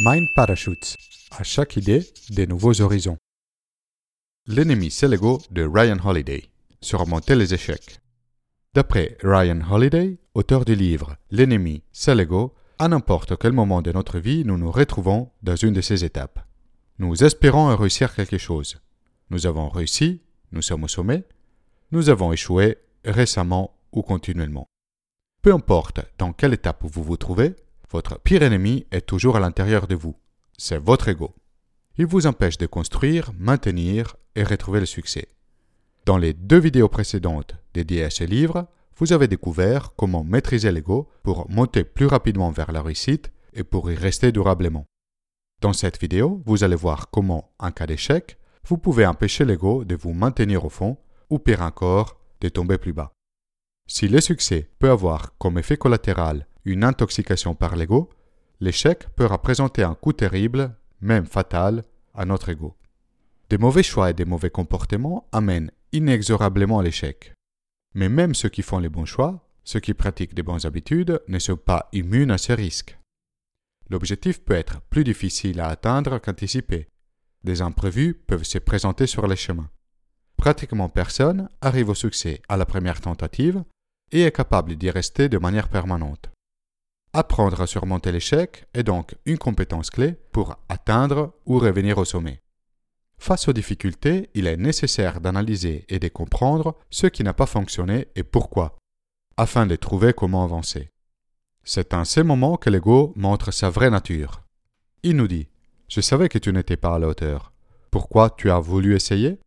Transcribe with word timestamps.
Mind 0.00 0.28
Parachutes. 0.32 0.96
À 1.32 1.42
chaque 1.42 1.76
idée, 1.76 2.06
des 2.30 2.46
nouveaux 2.46 2.80
horizons. 2.80 3.16
L'ennemi, 4.46 4.92
c'est 4.92 5.08
l'ego 5.08 5.40
de 5.50 5.64
Ryan 5.64 5.98
Holiday. 6.04 6.44
Surmonter 6.80 7.34
les 7.34 7.52
échecs. 7.52 7.98
D'après 8.74 9.18
Ryan 9.24 9.60
Holiday, 9.68 10.18
auteur 10.34 10.64
du 10.64 10.76
livre 10.76 11.16
L'ennemi, 11.32 11.82
c'est 11.90 12.14
l'ego, 12.14 12.54
à 12.78 12.86
n'importe 12.86 13.36
quel 13.38 13.50
moment 13.50 13.82
de 13.82 13.90
notre 13.90 14.20
vie, 14.20 14.44
nous 14.44 14.56
nous 14.56 14.70
retrouvons 14.70 15.32
dans 15.42 15.56
une 15.56 15.74
de 15.74 15.80
ces 15.80 16.04
étapes. 16.04 16.46
Nous 17.00 17.24
espérons 17.24 17.74
réussir 17.74 18.14
quelque 18.14 18.38
chose. 18.38 18.80
Nous 19.30 19.46
avons 19.46 19.68
réussi, 19.68 20.22
nous 20.52 20.62
sommes 20.62 20.84
au 20.84 20.88
sommet. 20.88 21.24
Nous 21.90 22.08
avons 22.08 22.32
échoué 22.32 22.78
récemment 23.04 23.74
ou 23.90 24.02
continuellement. 24.02 24.68
Peu 25.42 25.52
importe 25.52 26.02
dans 26.18 26.32
quelle 26.32 26.54
étape 26.54 26.84
vous 26.84 27.02
vous 27.02 27.16
trouvez, 27.16 27.56
votre 27.90 28.20
pire 28.20 28.42
ennemi 28.42 28.86
est 28.90 29.06
toujours 29.06 29.36
à 29.36 29.40
l'intérieur 29.40 29.86
de 29.86 29.94
vous. 29.94 30.16
C'est 30.56 30.78
votre 30.78 31.08
ego. 31.08 31.34
Il 31.96 32.06
vous 32.06 32.26
empêche 32.26 32.58
de 32.58 32.66
construire, 32.66 33.32
maintenir 33.38 34.16
et 34.36 34.42
retrouver 34.42 34.80
le 34.80 34.86
succès. 34.86 35.28
Dans 36.04 36.18
les 36.18 36.32
deux 36.32 36.58
vidéos 36.58 36.88
précédentes 36.88 37.56
dédiées 37.74 38.04
à 38.04 38.10
ce 38.10 38.24
livre, 38.24 38.66
vous 38.96 39.12
avez 39.12 39.28
découvert 39.28 39.94
comment 39.96 40.24
maîtriser 40.24 40.72
l'ego 40.72 41.08
pour 41.22 41.48
monter 41.50 41.84
plus 41.84 42.06
rapidement 42.06 42.50
vers 42.50 42.72
la 42.72 42.82
réussite 42.82 43.30
et 43.52 43.64
pour 43.64 43.90
y 43.90 43.94
rester 43.94 44.32
durablement. 44.32 44.86
Dans 45.60 45.72
cette 45.72 46.00
vidéo, 46.00 46.42
vous 46.46 46.64
allez 46.64 46.76
voir 46.76 47.10
comment, 47.10 47.52
en 47.58 47.70
cas 47.70 47.86
d'échec, 47.86 48.38
vous 48.66 48.78
pouvez 48.78 49.06
empêcher 49.06 49.44
l'ego 49.44 49.84
de 49.84 49.96
vous 49.96 50.12
maintenir 50.12 50.64
au 50.64 50.68
fond 50.68 50.98
ou 51.30 51.38
pire 51.38 51.62
encore, 51.62 52.18
de 52.40 52.48
tomber 52.48 52.78
plus 52.78 52.92
bas. 52.92 53.12
Si 53.86 54.08
le 54.08 54.20
succès 54.20 54.70
peut 54.78 54.90
avoir 54.90 55.36
comme 55.38 55.58
effet 55.58 55.76
collatéral 55.76 56.46
une 56.68 56.84
intoxication 56.84 57.54
par 57.54 57.76
l'ego, 57.76 58.10
l'échec 58.60 59.08
peut 59.16 59.26
représenter 59.26 59.82
un 59.82 59.94
coup 59.94 60.12
terrible, 60.12 60.76
même 61.00 61.26
fatal, 61.26 61.82
à 62.14 62.24
notre 62.24 62.50
ego. 62.50 62.76
Des 63.48 63.58
mauvais 63.58 63.82
choix 63.82 64.10
et 64.10 64.14
des 64.14 64.26
mauvais 64.26 64.50
comportements 64.50 65.26
amènent 65.32 65.70
inexorablement 65.92 66.78
à 66.78 66.82
l'échec. 66.82 67.32
Mais 67.94 68.10
même 68.10 68.34
ceux 68.34 68.50
qui 68.50 68.60
font 68.62 68.78
les 68.78 68.90
bons 68.90 69.06
choix, 69.06 69.48
ceux 69.64 69.80
qui 69.80 69.94
pratiquent 69.94 70.34
des 70.34 70.42
bonnes 70.42 70.66
habitudes, 70.66 71.22
ne 71.28 71.38
sont 71.38 71.56
pas 71.56 71.88
immunes 71.92 72.30
à 72.30 72.38
ces 72.38 72.54
risques. 72.54 72.98
L'objectif 73.88 74.44
peut 74.44 74.54
être 74.54 74.82
plus 74.90 75.04
difficile 75.04 75.60
à 75.60 75.68
atteindre 75.68 76.18
qu'anticipé. 76.18 76.88
Des 77.44 77.62
imprévus 77.62 78.12
peuvent 78.12 78.44
se 78.44 78.58
présenter 78.58 79.06
sur 79.06 79.26
les 79.26 79.36
chemins. 79.36 79.70
Pratiquement 80.36 80.90
personne 80.90 81.48
arrive 81.62 81.88
au 81.88 81.94
succès 81.94 82.42
à 82.48 82.58
la 82.58 82.66
première 82.66 83.00
tentative 83.00 83.64
et 84.12 84.22
est 84.22 84.32
capable 84.32 84.76
d'y 84.76 84.90
rester 84.90 85.30
de 85.30 85.38
manière 85.38 85.68
permanente. 85.68 86.30
Apprendre 87.12 87.60
à 87.60 87.66
surmonter 87.66 88.12
l'échec 88.12 88.66
est 88.74 88.82
donc 88.82 89.16
une 89.24 89.38
compétence 89.38 89.90
clé 89.90 90.16
pour 90.32 90.56
atteindre 90.68 91.34
ou 91.46 91.58
revenir 91.58 91.98
au 91.98 92.04
sommet. 92.04 92.40
Face 93.18 93.48
aux 93.48 93.52
difficultés, 93.52 94.30
il 94.34 94.46
est 94.46 94.56
nécessaire 94.56 95.20
d'analyser 95.20 95.84
et 95.88 95.98
de 95.98 96.08
comprendre 96.08 96.76
ce 96.90 97.06
qui 97.06 97.24
n'a 97.24 97.34
pas 97.34 97.46
fonctionné 97.46 98.08
et 98.14 98.22
pourquoi, 98.22 98.76
afin 99.36 99.66
de 99.66 99.74
trouver 99.76 100.12
comment 100.12 100.44
avancer. 100.44 100.90
C'est 101.64 101.94
en 101.94 102.04
ces 102.04 102.22
moments 102.22 102.56
que 102.56 102.70
l'ego 102.70 103.12
montre 103.16 103.50
sa 103.50 103.70
vraie 103.70 103.90
nature. 103.90 104.42
Il 105.02 105.16
nous 105.16 105.28
dit 105.28 105.48
Je 105.88 106.00
savais 106.00 106.28
que 106.28 106.38
tu 106.38 106.52
n'étais 106.52 106.76
pas 106.76 106.94
à 106.94 106.98
la 106.98 107.08
hauteur. 107.08 107.52
Pourquoi 107.90 108.30
tu 108.30 108.50
as 108.50 108.60
voulu 108.60 108.94
essayer? 108.94 109.38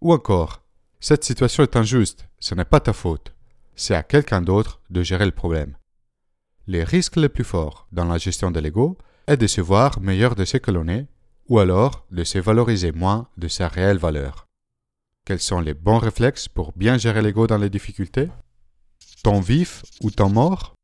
Ou 0.00 0.12
encore 0.12 0.62
Cette 0.98 1.24
situation 1.24 1.62
est 1.62 1.76
injuste, 1.76 2.26
ce 2.40 2.54
n'est 2.54 2.64
pas 2.64 2.80
ta 2.80 2.92
faute 2.92 3.32
c'est 3.74 3.94
à 3.94 4.02
quelqu'un 4.02 4.42
d'autre 4.42 4.80
de 4.90 5.02
gérer 5.02 5.24
le 5.24 5.32
problème. 5.32 5.76
Les 6.68 6.84
risques 6.84 7.16
les 7.16 7.28
plus 7.28 7.44
forts 7.44 7.88
dans 7.90 8.04
la 8.04 8.18
gestion 8.18 8.52
de 8.52 8.60
l'ego 8.60 8.96
est 9.26 9.36
de 9.36 9.46
se 9.48 9.60
voir 9.60 10.00
meilleur 10.00 10.36
de 10.36 10.44
ce 10.44 10.58
que 10.58 10.70
l'on 10.70 10.86
est, 10.86 11.06
ou 11.48 11.58
alors 11.58 12.06
de 12.10 12.22
se 12.22 12.38
valoriser 12.38 12.92
moins 12.92 13.28
de 13.36 13.48
sa 13.48 13.66
réelle 13.66 13.98
valeur. 13.98 14.46
Quels 15.24 15.40
sont 15.40 15.60
les 15.60 15.74
bons 15.74 15.98
réflexes 15.98 16.48
pour 16.48 16.72
bien 16.72 16.98
gérer 16.98 17.20
l'ego 17.20 17.46
dans 17.46 17.58
les 17.58 17.70
difficultés? 17.70 18.28
Temps 19.24 19.40
vif 19.40 19.82
ou 20.02 20.10
temps 20.10 20.30
mort? 20.30 20.74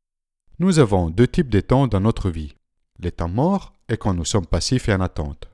Nous 0.59 0.79
avons 0.79 1.09
deux 1.09 1.27
types 1.27 1.49
de 1.49 1.61
temps 1.61 1.87
dans 1.87 2.01
notre 2.01 2.29
vie. 2.29 2.55
Les 2.99 3.11
temps 3.11 3.29
morts 3.29 3.73
est 3.87 3.97
quand 3.97 4.13
nous 4.13 4.25
sommes 4.25 4.47
passifs 4.47 4.89
et 4.89 4.93
en 4.93 5.01
attente. 5.01 5.49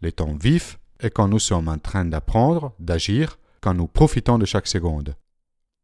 Les 0.00 0.12
temps 0.12 0.36
vifs 0.40 0.78
est 1.00 1.10
quand 1.10 1.26
nous 1.26 1.40
sommes 1.40 1.68
en 1.68 1.78
train 1.78 2.04
d'apprendre, 2.04 2.72
d'agir, 2.78 3.38
quand 3.60 3.74
nous 3.74 3.88
profitons 3.88 4.38
de 4.38 4.44
chaque 4.44 4.68
seconde. 4.68 5.16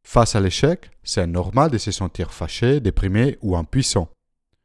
Face 0.07 0.35
à 0.35 0.41
l'échec, 0.41 0.91
c'est 1.05 1.27
normal 1.27 1.71
de 1.71 1.79
se 1.79 1.91
sentir 1.91 2.33
fâché, 2.33 2.81
déprimé 2.81 3.39
ou 3.41 3.57
impuissant. 3.57 4.09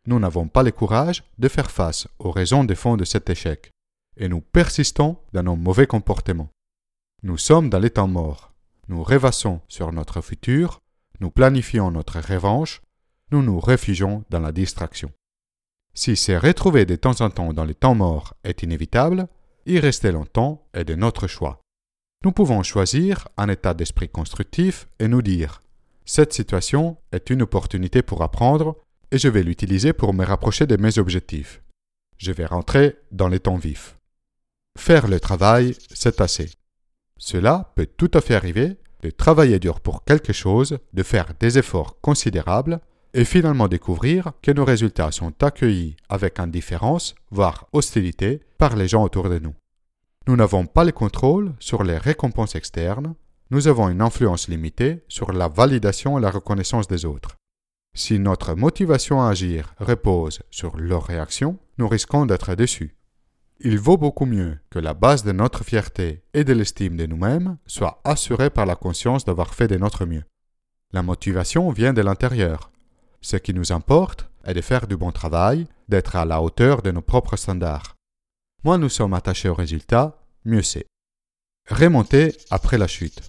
Nous 0.06 0.20
n'avons 0.20 0.48
pas 0.48 0.64
le 0.64 0.72
courage 0.72 1.24
de 1.38 1.48
faire 1.48 1.72
face 1.72 2.08
aux 2.20 2.32
raisons 2.32 2.64
de 2.64 2.74
fond 2.74 2.98
de 2.98 3.06
cet 3.06 3.30
échec, 3.30 3.72
et 4.18 4.28
nous 4.28 4.42
persistons 4.42 5.18
dans 5.34 5.44
nos 5.44 5.56
mauvais 5.56 5.88
comportements. 5.88 6.50
Nous 7.24 7.38
sommes 7.38 7.70
dans 7.70 7.80
les 7.80 7.90
temps 7.90 8.08
morts. 8.08 8.54
Nous 8.88 9.04
rêvassons 9.04 9.62
sur 9.68 9.92
notre 9.92 10.22
futur, 10.22 10.80
nous 11.20 11.32
planifions 11.32 11.92
notre 11.92 12.20
revanche, 12.20 12.82
nous 13.32 13.42
nous 13.42 13.60
réfugions 13.60 14.24
dans 14.30 14.40
la 14.40 14.52
distraction. 14.52 15.12
Si 15.94 16.16
se 16.16 16.32
retrouver 16.32 16.86
de 16.86 16.96
temps 16.96 17.22
en 17.22 17.30
temps 17.30 17.54
dans 17.54 17.66
les 17.66 17.74
temps 17.74 17.96
morts 17.96 18.34
est 18.44 18.64
inévitable, 18.64 19.28
y 19.66 19.80
rester 19.80 20.12
longtemps 20.12 20.68
est 20.74 20.86
de 20.86 20.96
notre 20.96 21.28
choix. 21.28 21.60
Nous 22.24 22.32
pouvons 22.32 22.64
choisir 22.64 23.28
un 23.38 23.48
état 23.48 23.74
d'esprit 23.74 24.10
constructif 24.10 24.88
et 25.00 25.08
nous 25.08 25.22
dire 25.22 25.62
Cette 26.06 26.34
situation 26.34 26.98
est 27.12 27.30
une 27.30 27.44
opportunité 27.44 28.02
pour 28.02 28.24
apprendre 28.24 28.76
et 29.12 29.20
je 29.20 29.28
vais 29.28 29.44
l'utiliser 29.44 29.94
pour 29.94 30.14
me 30.14 30.26
rapprocher 30.26 30.66
de 30.66 30.78
mes 30.78 30.98
objectifs. 30.98 31.62
Je 32.18 32.32
vais 32.32 32.46
rentrer 32.46 32.98
dans 33.12 33.28
les 33.28 33.40
temps 33.40 33.58
vifs. 33.58 33.96
Faire 34.78 35.08
le 35.08 35.20
travail, 35.20 35.76
c'est 35.94 36.20
assez. 36.20 36.50
Cela 37.18 37.72
peut 37.76 37.86
tout 37.86 38.12
à 38.16 38.22
fait 38.22 38.36
arriver 38.36 38.78
de 39.04 39.12
travailler 39.12 39.60
dur 39.60 39.80
pour 39.80 40.04
quelque 40.04 40.34
chose, 40.34 40.80
de 40.94 41.04
faire 41.04 41.34
des 41.40 41.60
efforts 41.60 42.02
considérables 42.02 42.80
et 43.14 43.26
finalement 43.26 43.68
découvrir 43.68 44.32
que 44.42 44.52
nos 44.52 44.66
résultats 44.66 45.12
sont 45.12 45.34
accueillis 45.44 45.96
avec 46.10 46.40
indifférence, 46.40 47.14
voire 47.30 47.68
hostilité, 47.74 48.42
par 48.58 48.76
les 48.76 48.88
gens 48.88 49.04
autour 49.04 49.30
de 49.30 49.38
nous. 49.38 49.54
Nous 50.28 50.36
n'avons 50.36 50.66
pas 50.66 50.84
le 50.84 50.92
contrôle 50.92 51.54
sur 51.60 51.84
les 51.84 51.98
récompenses 51.98 52.56
externes, 52.56 53.16
nous 53.50 53.70
avons 53.70 53.88
une 53.88 54.02
influence 54.02 54.50
limitée 54.50 55.06
sur 55.08 55.32
la 55.32 55.48
validation 55.48 56.18
et 56.18 56.22
la 56.22 56.32
reconnaissance 56.32 56.90
des 56.90 57.06
autres. 57.06 57.38
Si 57.96 58.20
notre 58.20 58.54
motivation 58.54 59.22
à 59.22 59.30
agir 59.30 59.74
repose 59.80 60.42
sur 60.52 60.76
leur 60.76 61.06
réaction, 61.06 61.58
nous 61.78 61.88
risquons 61.88 62.26
d'être 62.26 62.56
déçus. 62.56 62.98
Il 63.62 63.80
vaut 63.80 63.96
beaucoup 63.96 64.26
mieux 64.26 64.60
que 64.70 64.80
la 64.80 64.94
base 64.94 65.24
de 65.24 65.32
notre 65.32 65.64
fierté 65.64 66.24
et 66.34 66.44
de 66.44 66.52
l'estime 66.52 66.98
de 66.98 67.06
nous-mêmes 67.06 67.58
soit 67.66 68.02
assurée 68.04 68.50
par 68.50 68.66
la 68.66 68.76
conscience 68.76 69.24
d'avoir 69.24 69.56
fait 69.56 69.70
de 69.70 69.78
notre 69.78 70.06
mieux. 70.06 70.26
La 70.92 71.04
motivation 71.04 71.72
vient 71.72 71.94
de 71.94 72.02
l'intérieur. 72.02 72.70
Ce 73.22 73.38
qui 73.38 73.54
nous 73.54 73.72
importe 73.72 74.30
est 74.44 74.54
de 74.54 74.62
faire 74.62 74.88
du 74.88 74.98
bon 74.98 75.12
travail, 75.12 75.68
d'être 75.88 76.18
à 76.18 76.26
la 76.26 76.42
hauteur 76.42 76.82
de 76.82 76.92
nos 76.92 77.02
propres 77.02 77.38
standards. 77.38 77.97
Moins 78.68 78.80
nous 78.80 78.90
sommes 78.90 79.14
attachés 79.14 79.48
au 79.48 79.54
résultat, 79.54 80.22
mieux 80.44 80.62
c'est. 80.62 80.88
Remonter 81.70 82.36
après 82.50 82.78
la 82.78 82.88
chute. 82.88 83.22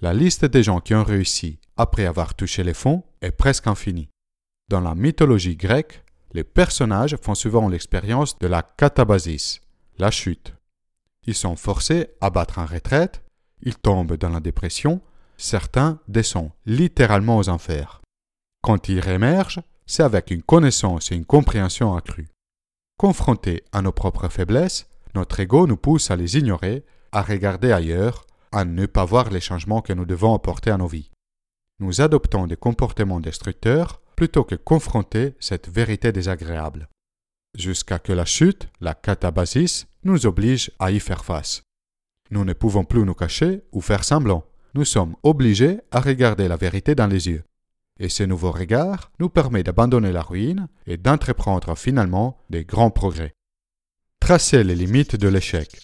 La 0.00 0.14
liste 0.14 0.46
des 0.46 0.62
gens 0.62 0.80
qui 0.80 0.94
ont 0.94 1.04
réussi 1.04 1.58
après 1.76 2.06
avoir 2.06 2.32
touché 2.32 2.64
les 2.64 2.72
fonds 2.72 3.04
est 3.20 3.30
presque 3.30 3.66
infinie. 3.66 4.08
Dans 4.70 4.80
la 4.80 4.94
mythologie 4.94 5.54
grecque, 5.54 6.02
les 6.32 6.44
personnages 6.44 7.18
font 7.20 7.34
souvent 7.34 7.68
l'expérience 7.68 8.38
de 8.38 8.46
la 8.46 8.62
catabasis, 8.62 9.60
la 9.98 10.10
chute. 10.10 10.54
Ils 11.26 11.34
sont 11.34 11.56
forcés 11.56 12.08
à 12.22 12.30
battre 12.30 12.58
en 12.58 12.64
retraite, 12.64 13.22
ils 13.60 13.76
tombent 13.76 14.16
dans 14.16 14.30
la 14.30 14.40
dépression, 14.40 15.02
certains 15.36 16.00
descendent 16.08 16.52
littéralement 16.64 17.36
aux 17.36 17.50
enfers. 17.50 18.00
Quand 18.62 18.88
ils 18.88 19.00
réémergent, 19.00 19.60
c'est 19.84 20.04
avec 20.04 20.30
une 20.30 20.42
connaissance 20.42 21.12
et 21.12 21.16
une 21.16 21.26
compréhension 21.26 21.94
accrue. 21.94 22.28
Confrontés 23.00 23.64
à 23.72 23.80
nos 23.80 23.92
propres 23.92 24.28
faiblesses, 24.28 24.86
notre 25.14 25.40
ego 25.40 25.66
nous 25.66 25.78
pousse 25.78 26.10
à 26.10 26.16
les 26.16 26.36
ignorer, 26.36 26.84
à 27.12 27.22
regarder 27.22 27.72
ailleurs, 27.72 28.26
à 28.52 28.66
ne 28.66 28.84
pas 28.84 29.06
voir 29.06 29.30
les 29.30 29.40
changements 29.40 29.80
que 29.80 29.94
nous 29.94 30.04
devons 30.04 30.34
apporter 30.34 30.70
à 30.70 30.76
nos 30.76 30.86
vies. 30.86 31.10
Nous 31.78 32.02
adoptons 32.02 32.46
des 32.46 32.58
comportements 32.58 33.20
destructeurs 33.20 34.02
plutôt 34.16 34.44
que 34.44 34.54
confronter 34.54 35.32
cette 35.40 35.70
vérité 35.70 36.12
désagréable. 36.12 36.90
Jusqu'à 37.56 37.98
que 37.98 38.12
la 38.12 38.26
chute, 38.26 38.68
la 38.82 38.92
catabasis, 38.92 39.86
nous 40.04 40.26
oblige 40.26 40.70
à 40.78 40.90
y 40.90 41.00
faire 41.00 41.24
face. 41.24 41.62
Nous 42.30 42.44
ne 42.44 42.52
pouvons 42.52 42.84
plus 42.84 43.06
nous 43.06 43.14
cacher 43.14 43.62
ou 43.72 43.80
faire 43.80 44.04
semblant. 44.04 44.44
Nous 44.74 44.84
sommes 44.84 45.16
obligés 45.22 45.80
à 45.90 46.00
regarder 46.00 46.48
la 46.48 46.56
vérité 46.56 46.94
dans 46.94 47.06
les 47.06 47.28
yeux 47.28 47.44
et 48.00 48.08
ce 48.08 48.22
nouveau 48.24 48.50
regard 48.50 49.12
nous 49.20 49.28
permet 49.28 49.62
d'abandonner 49.62 50.10
la 50.10 50.22
ruine 50.22 50.68
et 50.86 50.96
d'entreprendre 50.96 51.76
finalement 51.76 52.38
des 52.48 52.64
grands 52.64 52.90
progrès. 52.90 53.34
Tracer 54.18 54.64
les 54.64 54.74
limites 54.74 55.16
de 55.16 55.28
l'échec. 55.28 55.78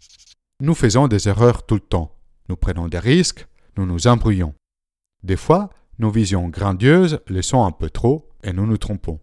Nous 0.60 0.74
faisons 0.74 1.08
des 1.08 1.28
erreurs 1.28 1.66
tout 1.66 1.74
le 1.74 1.80
temps. 1.80 2.16
Nous 2.48 2.56
prenons 2.56 2.88
des 2.88 2.98
risques, 2.98 3.46
nous 3.76 3.84
nous 3.84 4.06
embrouillons. 4.06 4.54
Des 5.22 5.36
fois, 5.36 5.68
nos 5.98 6.10
visions 6.10 6.48
grandioses 6.48 7.20
le 7.26 7.42
sont 7.42 7.64
un 7.64 7.72
peu 7.72 7.90
trop 7.90 8.30
et 8.42 8.52
nous 8.52 8.66
nous 8.66 8.78
trompons. 8.78 9.20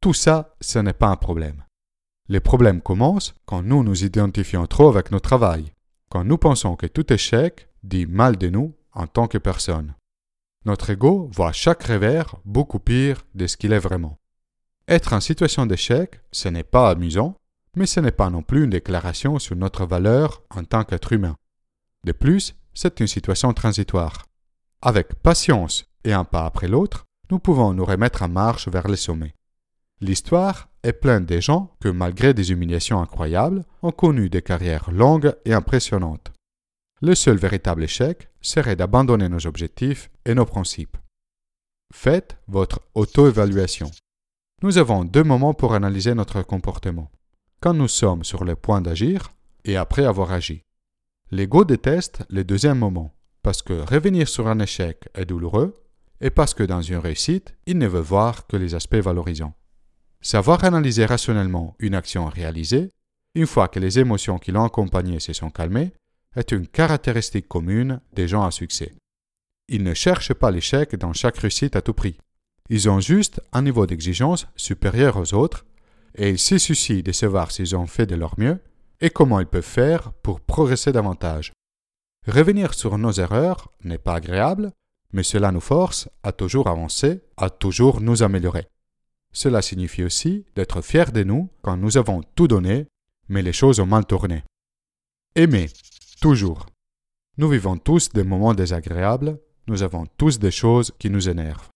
Tout 0.00 0.14
ça, 0.14 0.56
ce 0.60 0.78
n'est 0.78 0.92
pas 0.94 1.08
un 1.08 1.16
problème. 1.16 1.64
Les 2.28 2.40
problèmes 2.40 2.80
commencent 2.80 3.34
quand 3.44 3.62
nous 3.62 3.84
nous 3.84 4.04
identifions 4.04 4.66
trop 4.66 4.88
avec 4.88 5.10
notre 5.10 5.28
travail, 5.28 5.72
quand 6.08 6.24
nous 6.24 6.38
pensons 6.38 6.76
que 6.76 6.86
tout 6.86 7.12
échec 7.12 7.68
dit 7.82 8.06
mal 8.06 8.36
de 8.36 8.48
nous 8.48 8.74
en 8.92 9.06
tant 9.06 9.28
que 9.28 9.38
personne. 9.38 9.94
Notre 10.64 10.90
ego 10.90 11.28
voit 11.32 11.52
chaque 11.52 11.82
revers 11.82 12.36
beaucoup 12.44 12.78
pire 12.78 13.24
de 13.34 13.46
ce 13.46 13.56
qu'il 13.56 13.72
est 13.72 13.78
vraiment. 13.78 14.18
Être 14.86 15.12
en 15.12 15.20
situation 15.20 15.66
d'échec, 15.66 16.20
ce 16.30 16.48
n'est 16.48 16.62
pas 16.62 16.90
amusant, 16.90 17.36
mais 17.76 17.86
ce 17.86 18.00
n'est 18.00 18.12
pas 18.12 18.30
non 18.30 18.42
plus 18.42 18.64
une 18.64 18.70
déclaration 18.70 19.38
sur 19.38 19.56
notre 19.56 19.86
valeur 19.86 20.42
en 20.50 20.64
tant 20.64 20.84
qu'être 20.84 21.12
humain. 21.12 21.36
De 22.04 22.12
plus, 22.12 22.54
c'est 22.74 23.00
une 23.00 23.06
situation 23.06 23.52
transitoire. 23.52 24.26
Avec 24.82 25.14
patience 25.16 25.86
et 26.04 26.12
un 26.12 26.24
pas 26.24 26.44
après 26.44 26.68
l'autre, 26.68 27.04
nous 27.30 27.38
pouvons 27.38 27.72
nous 27.72 27.84
remettre 27.84 28.22
en 28.22 28.28
marche 28.28 28.68
vers 28.68 28.88
le 28.88 28.96
sommet. 28.96 29.34
L'histoire 30.00 30.68
est 30.82 30.92
pleine 30.92 31.26
de 31.26 31.40
gens 31.40 31.70
que, 31.80 31.88
malgré 31.88 32.34
des 32.34 32.50
humiliations 32.50 33.00
incroyables, 33.00 33.64
ont 33.82 33.92
connu 33.92 34.28
des 34.28 34.42
carrières 34.42 34.90
longues 34.90 35.34
et 35.44 35.54
impressionnantes. 35.54 36.31
Le 37.04 37.16
seul 37.16 37.36
véritable 37.36 37.82
échec 37.82 38.28
serait 38.40 38.76
d'abandonner 38.76 39.28
nos 39.28 39.44
objectifs 39.48 40.08
et 40.24 40.34
nos 40.34 40.46
principes. 40.46 40.96
Faites 41.92 42.36
votre 42.46 42.80
auto-évaluation. 42.94 43.90
Nous 44.62 44.78
avons 44.78 45.04
deux 45.04 45.24
moments 45.24 45.52
pour 45.52 45.74
analyser 45.74 46.14
notre 46.14 46.42
comportement. 46.42 47.10
Quand 47.58 47.74
nous 47.74 47.88
sommes 47.88 48.22
sur 48.22 48.44
le 48.44 48.54
point 48.54 48.80
d'agir 48.80 49.32
et 49.64 49.76
après 49.76 50.04
avoir 50.04 50.30
agi. 50.30 50.62
L'ego 51.32 51.64
déteste 51.64 52.22
le 52.30 52.44
deuxième 52.44 52.78
moment, 52.78 53.12
parce 53.42 53.62
que 53.62 53.72
revenir 53.72 54.28
sur 54.28 54.46
un 54.46 54.60
échec 54.60 55.08
est 55.14 55.26
douloureux 55.26 55.82
et 56.20 56.30
parce 56.30 56.54
que 56.54 56.62
dans 56.62 56.82
une 56.82 56.98
réussite, 56.98 57.56
il 57.66 57.78
ne 57.78 57.88
veut 57.88 57.98
voir 57.98 58.46
que 58.46 58.56
les 58.56 58.76
aspects 58.76 58.94
valorisants. 58.94 59.54
Savoir 60.20 60.62
analyser 60.62 61.04
rationnellement 61.04 61.74
une 61.80 61.96
action 61.96 62.26
réalisée, 62.26 62.90
une 63.34 63.48
fois 63.48 63.66
que 63.66 63.80
les 63.80 63.98
émotions 63.98 64.38
qui 64.38 64.52
l'ont 64.52 64.64
accompagnée 64.64 65.18
se 65.18 65.32
sont 65.32 65.50
calmées, 65.50 65.92
est 66.36 66.52
une 66.52 66.66
caractéristique 66.66 67.48
commune 67.48 68.00
des 68.12 68.28
gens 68.28 68.44
à 68.44 68.50
succès. 68.50 68.92
Ils 69.68 69.82
ne 69.82 69.94
cherchent 69.94 70.34
pas 70.34 70.50
l'échec 70.50 70.96
dans 70.96 71.12
chaque 71.12 71.38
réussite 71.38 71.76
à 71.76 71.82
tout 71.82 71.94
prix. 71.94 72.18
Ils 72.68 72.88
ont 72.88 73.00
juste 73.00 73.40
un 73.52 73.62
niveau 73.62 73.86
d'exigence 73.86 74.46
supérieur 74.56 75.16
aux 75.16 75.34
autres 75.34 75.66
et 76.14 76.30
ils 76.30 76.38
se 76.38 76.58
soucient 76.58 77.02
de 77.02 77.12
savoir 77.12 77.50
s'ils 77.50 77.76
ont 77.76 77.86
fait 77.86 78.06
de 78.06 78.14
leur 78.14 78.38
mieux 78.38 78.60
et 79.00 79.10
comment 79.10 79.40
ils 79.40 79.46
peuvent 79.46 79.62
faire 79.62 80.12
pour 80.22 80.40
progresser 80.40 80.92
davantage. 80.92 81.52
Revenir 82.26 82.74
sur 82.74 82.98
nos 82.98 83.12
erreurs 83.12 83.72
n'est 83.82 83.98
pas 83.98 84.14
agréable, 84.14 84.72
mais 85.12 85.24
cela 85.24 85.50
nous 85.50 85.60
force 85.60 86.08
à 86.22 86.32
toujours 86.32 86.68
avancer, 86.68 87.20
à 87.36 87.50
toujours 87.50 88.00
nous 88.00 88.22
améliorer. 88.22 88.68
Cela 89.32 89.62
signifie 89.62 90.04
aussi 90.04 90.44
d'être 90.54 90.82
fiers 90.82 91.10
de 91.12 91.24
nous 91.24 91.50
quand 91.62 91.76
nous 91.76 91.96
avons 91.96 92.22
tout 92.34 92.48
donné, 92.48 92.86
mais 93.28 93.42
les 93.42 93.52
choses 93.52 93.80
ont 93.80 93.86
mal 93.86 94.04
tourné. 94.04 94.44
Aimer, 95.34 95.68
toujours. 96.22 96.66
Nous 97.36 97.48
vivons 97.48 97.76
tous 97.76 98.10
des 98.10 98.22
moments 98.22 98.54
désagréables, 98.54 99.40
nous 99.66 99.82
avons 99.82 100.06
tous 100.16 100.38
des 100.38 100.52
choses 100.52 100.92
qui 101.00 101.10
nous 101.10 101.28
énervent. 101.28 101.68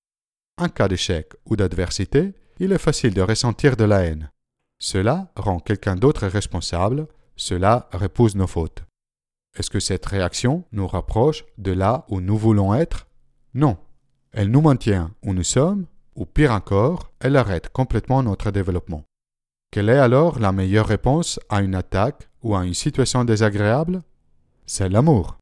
En 0.57 0.69
cas 0.69 0.87
d'échec 0.87 1.33
ou 1.47 1.57
d'adversité, 1.57 2.33
il 2.61 2.71
est 2.71 2.79
facile 2.79 3.13
de 3.13 3.23
ressentir 3.23 3.77
de 3.77 3.83
la 3.83 4.05
haine. 4.05 4.31
Cela 4.79 5.33
rend 5.35 5.59
quelqu'un 5.59 5.97
d'autre 5.97 6.29
responsable, 6.29 7.09
cela 7.35 7.89
repousse 7.93 8.37
nos 8.37 8.47
fautes. 8.47 8.85
Est-ce 9.57 9.69
que 9.69 9.81
cette 9.81 10.07
réaction 10.07 10.65
nous 10.71 10.87
rapproche 10.87 11.45
de 11.59 11.73
là 11.73 12.05
où 12.09 12.21
nous 12.21 12.39
voulons 12.39 12.73
être? 12.73 13.09
Non. 13.53 13.77
Elle 14.31 14.53
nous 14.53 14.61
maintient 14.61 15.11
où 15.25 15.35
nous 15.35 15.43
sommes 15.43 15.87
ou 16.15 16.25
pire 16.25 16.53
encore, 16.53 17.11
elle 17.19 17.37
arrête 17.37 17.71
complètement 17.71 18.23
notre 18.23 18.53
développement. 18.53 19.03
Quelle 19.73 19.89
est 19.89 19.99
alors 19.99 20.39
la 20.39 20.53
meilleure 20.53 20.87
réponse 20.87 21.41
à 21.49 21.63
une 21.63 21.75
attaque 21.75 22.29
ou 22.43 22.55
à 22.55 22.65
une 22.65 22.75
situation 22.75 23.25
désagréable? 23.25 24.03
C'est 24.67 24.89
l'amour. 24.89 25.39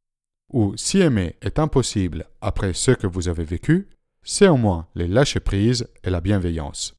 Ou 0.52 0.76
si 0.76 1.00
aimer 1.00 1.36
est 1.40 1.58
impossible 1.58 2.26
après 2.40 2.74
ce 2.74 2.90
que 2.90 3.06
vous 3.06 3.28
avez 3.28 3.44
vécu, 3.44 3.88
c'est 4.22 4.48
au 4.48 4.56
moins 4.56 4.86
les 4.94 5.08
lâcher-prise 5.08 5.88
et 6.02 6.10
la 6.10 6.20
bienveillance. 6.20 6.94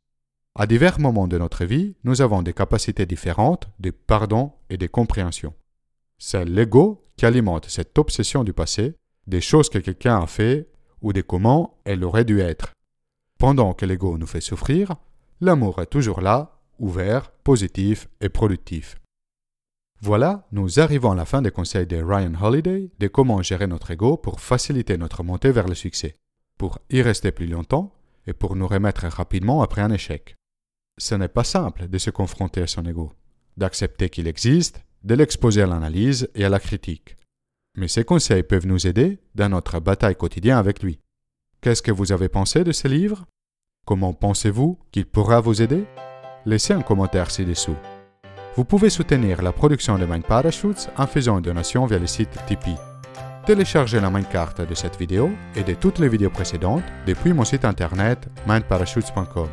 À 0.55 0.67
divers 0.67 0.99
moments 0.99 1.27
de 1.27 1.37
notre 1.37 1.65
vie, 1.65 1.95
nous 2.03 2.21
avons 2.21 2.41
des 2.41 2.53
capacités 2.53 3.05
différentes 3.05 3.67
de 3.79 3.91
pardon 3.91 4.53
et 4.69 4.77
de 4.77 4.87
compréhension. 4.87 5.53
C'est 6.17 6.45
l'ego 6.45 7.05
qui 7.17 7.25
alimente 7.25 7.69
cette 7.69 7.97
obsession 7.97 8.43
du 8.43 8.53
passé, 8.53 8.95
des 9.27 9.41
choses 9.41 9.69
que 9.69 9.79
quelqu'un 9.79 10.21
a 10.21 10.27
fait 10.27 10.69
ou 11.01 11.13
des 11.13 11.23
comment 11.23 11.77
elle 11.85 12.03
aurait 12.03 12.25
dû 12.25 12.39
être. 12.39 12.71
Pendant 13.37 13.73
que 13.73 13.85
l'ego 13.85 14.17
nous 14.17 14.27
fait 14.27 14.41
souffrir, 14.41 14.95
l'amour 15.41 15.81
est 15.81 15.87
toujours 15.87 16.21
là, 16.21 16.61
ouvert, 16.79 17.31
positif 17.43 18.07
et 18.21 18.29
productif. 18.29 18.95
Voilà, 20.01 20.47
nous 20.51 20.79
arrivons 20.79 21.11
à 21.11 21.15
la 21.15 21.25
fin 21.25 21.41
des 21.41 21.51
conseils 21.51 21.87
de 21.87 21.97
Ryan 21.97 22.33
Holiday 22.39 22.91
de 22.99 23.07
comment 23.07 23.41
gérer 23.41 23.67
notre 23.67 23.91
ego 23.91 24.17
pour 24.17 24.39
faciliter 24.39 24.97
notre 24.97 25.23
montée 25.23 25.51
vers 25.51 25.67
le 25.67 25.75
succès, 25.75 26.17
pour 26.57 26.79
y 26.89 27.01
rester 27.01 27.31
plus 27.31 27.47
longtemps 27.47 27.93
et 28.27 28.33
pour 28.33 28.55
nous 28.55 28.67
remettre 28.67 29.05
rapidement 29.07 29.61
après 29.61 29.81
un 29.81 29.91
échec. 29.91 30.35
Ce 30.97 31.15
n'est 31.15 31.27
pas 31.27 31.43
simple 31.43 31.87
de 31.87 31.97
se 31.97 32.09
confronter 32.09 32.61
à 32.61 32.67
son 32.67 32.85
ego, 32.85 33.13
d'accepter 33.57 34.09
qu'il 34.09 34.27
existe, 34.27 34.83
de 35.03 35.15
l'exposer 35.15 35.61
à 35.61 35.67
l'analyse 35.67 36.29
et 36.35 36.45
à 36.45 36.49
la 36.49 36.59
critique. 36.59 37.17
Mais 37.77 37.87
ces 37.87 38.05
conseils 38.05 38.43
peuvent 38.43 38.67
nous 38.67 38.87
aider 38.87 39.19
dans 39.35 39.49
notre 39.49 39.79
bataille 39.79 40.15
quotidienne 40.15 40.57
avec 40.57 40.81
lui. 40.81 40.99
Qu'est-ce 41.61 41.81
que 41.81 41.91
vous 41.91 42.11
avez 42.11 42.29
pensé 42.29 42.63
de 42.63 42.71
ce 42.71 42.87
livre 42.87 43.25
Comment 43.85 44.13
pensez-vous 44.13 44.79
qu'il 44.91 45.05
pourra 45.05 45.41
vous 45.41 45.61
aider? 45.61 45.85
Laissez 46.45 46.73
un 46.73 46.81
commentaire 46.81 47.31
ci-dessous. 47.31 47.75
Vous 48.55 48.63
pouvez 48.63 48.89
soutenir 48.89 49.41
la 49.41 49.51
production 49.51 49.97
de 49.97 50.05
Mind 50.05 50.23
Parachutes 50.23 50.89
en 50.97 51.07
faisant 51.07 51.39
une 51.39 51.43
donation 51.43 51.85
via 51.85 51.99
le 51.99 52.07
site 52.07 52.37
Tipeee. 52.47 52.77
Téléchargez 53.45 53.99
la 53.99 54.09
carte 54.21 54.61
de 54.61 54.73
cette 54.73 54.97
vidéo 54.97 55.29
et 55.57 55.63
de 55.63 55.73
toutes 55.73 55.99
les 55.99 56.07
vidéos 56.07 56.29
précédentes 56.29 56.83
depuis 57.05 57.33
mon 57.33 57.43
site 57.43 57.65
internet 57.65 58.29
mindparachutes.com. 58.47 59.49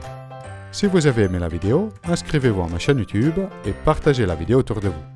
Si 0.71 0.87
vous 0.87 1.05
avez 1.09 1.25
aimé 1.25 1.41
la 1.41 1.49
vidéo, 1.49 1.89
inscrivez-vous 2.05 2.63
à 2.63 2.69
ma 2.69 2.79
chaîne 2.79 2.99
YouTube 2.99 3.41
et 3.67 3.73
partagez 3.85 4.25
la 4.25 4.37
vidéo 4.37 4.61
autour 4.61 4.79
de 4.79 4.89
vous. 4.89 5.12